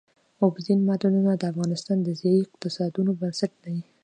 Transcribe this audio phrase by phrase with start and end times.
[0.43, 3.77] اوبزین معدنونه د افغانستان د ځایي اقتصادونو بنسټ دی.